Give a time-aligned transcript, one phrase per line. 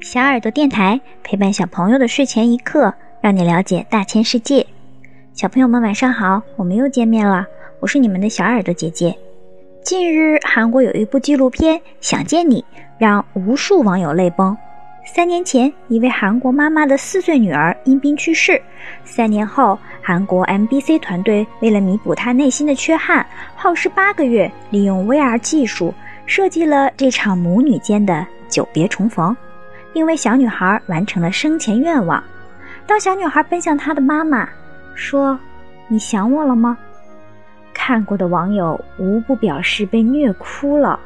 [0.00, 4.64] 小耳朵电台陪伴小朋友的睡前一刻，让你了解大千世界。
[5.32, 7.46] 小朋友们晚上好，我们又见面了，
[7.80, 9.16] 我是你们的小耳朵姐姐。
[9.82, 12.62] 近日，韩国有一部纪录片《想见你》，
[12.98, 14.56] 让无数网友泪崩。
[15.06, 18.60] 三年前，一位韩国妈妈的四岁女儿因病去世。
[19.04, 23.24] 三年后，韩国 MBC 团队为了弥补她内心的缺憾，
[23.54, 25.94] 耗时八个月，利用 VR 技术
[26.26, 29.34] 设计了这场母女间的久别重逢。
[29.96, 32.22] 并为小女孩完成了生前愿望。
[32.86, 34.46] 当小女孩奔向她的妈妈，
[34.94, 35.40] 说
[35.88, 36.76] ：“你想我了吗？”
[37.72, 41.00] 看过的网友无不表示被虐哭了。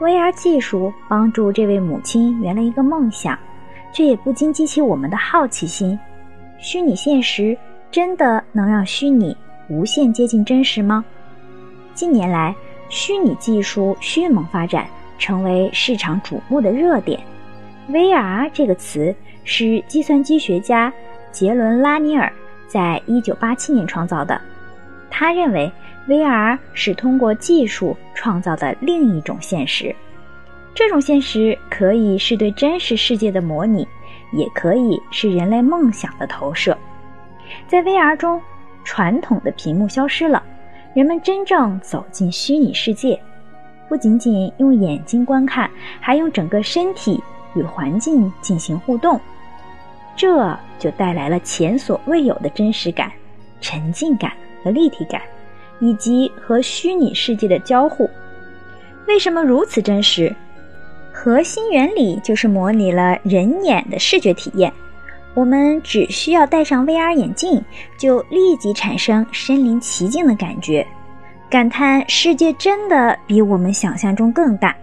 [0.00, 3.38] VR 技术帮助这位母亲圆了一个梦想，
[3.92, 5.96] 却也不禁激起我们的好奇心：
[6.58, 7.56] 虚拟现实
[7.88, 9.36] 真的能让虚拟
[9.68, 11.04] 无限接近真实吗？
[11.94, 12.52] 近年来，
[12.88, 14.88] 虚拟技术迅猛发展，
[15.20, 17.20] 成为市场瞩目的热点。
[17.90, 20.92] VR 这个词是计算机学家
[21.32, 22.30] 杰伦·拉尼尔
[22.66, 24.38] 在一九八七年创造的。
[25.10, 25.72] 他认为
[26.06, 29.94] ，VR 是通过技术创造的另一种现实。
[30.74, 33.88] 这种现实可以是对真实世界的模拟，
[34.32, 36.76] 也可以是人类梦想的投射。
[37.66, 38.40] 在 VR 中，
[38.84, 40.42] 传统的屏幕消失了，
[40.94, 43.18] 人们真正走进虚拟世界，
[43.88, 47.18] 不仅仅用眼睛观看，还用整个身体。
[47.58, 49.20] 与环境进行互动，
[50.16, 53.10] 这就带来了前所未有的真实感、
[53.60, 55.20] 沉浸感和立体感，
[55.80, 58.08] 以及和虚拟世界的交互。
[59.06, 60.34] 为什么如此真实？
[61.12, 64.72] 核心原理就是模拟了人眼的视觉体验。
[65.34, 67.62] 我们只需要戴上 VR 眼镜，
[67.96, 70.86] 就立即产生身临其境的感觉，
[71.48, 74.74] 感叹世界真的比我们想象中更大。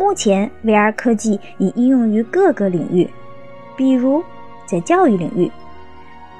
[0.00, 3.06] 目前，VR 科技已应用于各个领域，
[3.76, 4.24] 比如
[4.64, 5.52] 在教育领域，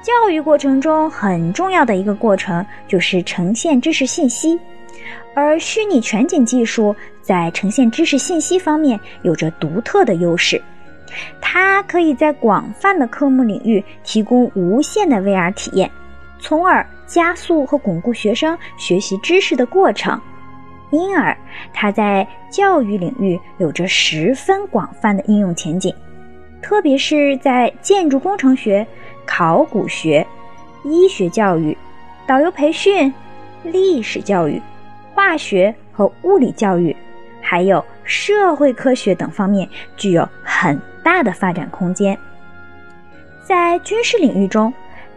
[0.01, 4.59] 教育过程中很重要的一个过程就是呈现知识信息，
[5.35, 10.59] 而虚拟全景技术在呈现知识信息方面有着独特的优势，
[11.39, 15.91] 它可以在广泛的科目领域提供无限的 VR 体验，
[16.39, 20.19] 从而加速和巩固学生学习知识的过程。
[20.91, 21.35] 因而，
[21.73, 25.93] 它在教育领域有着十分广泛的应用前景，
[26.61, 28.85] 特别是在建筑工程学、
[29.25, 30.25] 考古学、
[30.83, 31.75] 医学教育、
[32.27, 33.11] 导游培训、
[33.63, 34.61] 历史教育、
[35.13, 36.95] 化学和物理教育，
[37.41, 42.17] 还有社会科学等方面具有很大的发展空间。
[43.43, 44.73] 在军事领域中，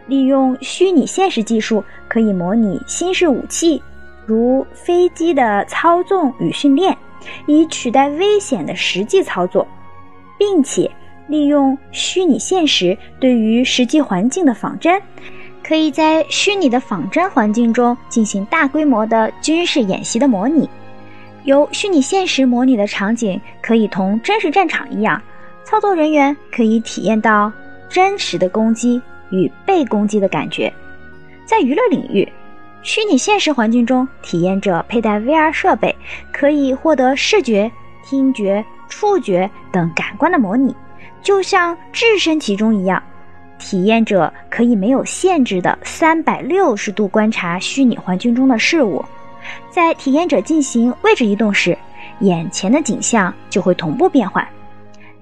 [0.07, 3.81] 利用虚拟现实技术可以模拟新式武器。
[4.25, 6.97] 如飞机的操纵与训练，
[7.45, 9.67] 以取代危险的实际操作，
[10.37, 10.89] 并且
[11.27, 14.99] 利用虚拟现实对于实际环境的仿真，
[15.63, 20.69] 可以在虚拟的仿真环境中进行大规模的军事演习的模拟。
[21.43, 25.21] 由虚拟现实模拟的场景可以同真实战场一样，
[25.63, 27.51] 操作人员可以体验到
[27.87, 28.99] 真实的攻击
[29.29, 30.73] 与被攻击的感觉。
[31.45, 32.27] 在娱乐领域。
[32.85, 35.93] 虚拟现实环境中，体验者佩戴 VR 设备，
[36.31, 37.69] 可以获得视觉、
[38.05, 40.73] 听觉、触觉等感官的模拟，
[41.23, 43.01] 就像置身其中一样。
[43.57, 49.03] 体验者可以没有限制的三百六十度观察虚拟环境中的事物，
[49.71, 51.75] 在体验者进行位置移动时，
[52.19, 54.47] 眼前的景象就会同步变换，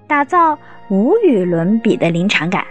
[0.05, 0.59] 打造
[0.89, 2.65] 无与伦比的临场感。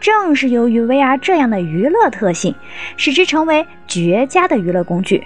[0.00, 2.54] 正是由于 VR 这样的娱乐特性，
[2.96, 5.22] 使之成为绝佳的娱乐工具。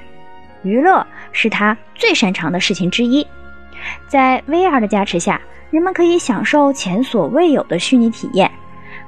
[0.62, 3.26] 娱乐是他最擅长的事情之一。
[4.06, 8.50] 在 VR 的加持下，人们可以享受前所未有的虚拟体验，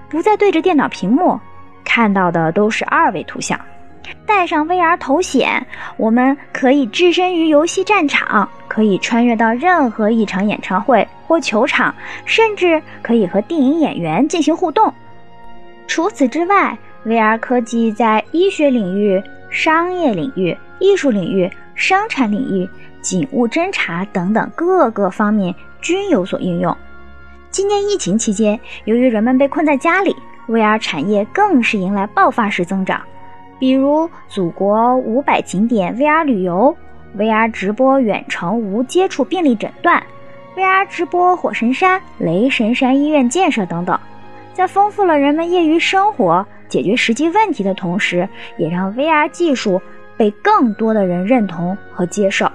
[0.09, 1.39] 不再对着电脑屏幕，
[1.84, 3.59] 看到的都是二维图像。
[4.27, 5.65] 戴上 VR 头显，
[5.97, 11.94] 我们可以置身于游戏战场，可以穿越到任何一场演唱会或球场，
[12.25, 14.93] 甚至可以和电影演员进行互动。
[15.87, 22.69] 除此之外，VR 科技在医学领域、商业领域、艺术领域、生产领域、
[23.00, 26.75] 警务侦查等等各个方面均有所应用。
[27.50, 30.17] 今年疫情期间，由于人们被困在家里
[30.49, 33.02] ，VR 产业更是迎来爆发式增长。
[33.58, 36.75] 比如，祖国五百景点 VR 旅游、
[37.19, 40.02] VR 直播远程无接触病例诊断、
[40.56, 43.99] VR 直播火神山、雷神山医院建设等等。
[44.52, 48.28] 在丰富了人们业余生活、解决实际问题的同时，
[48.58, 49.81] 也让 VR 技术
[50.16, 52.50] 被更多的人认同和接受。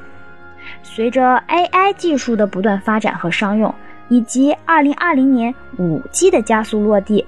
[0.84, 3.74] 随着 AI 技术的不断发展和商用
[4.10, 7.26] 以及二零二零年五 G 的加速落地，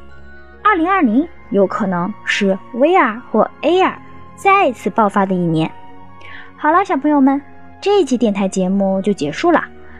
[0.62, 3.94] 二零二零有可能是 VR 或 AR
[4.36, 5.71] 再一次爆发的一年。
[6.57, 7.42] 好了，小朋友们，
[7.81, 9.63] 这一期电台节目就结束了。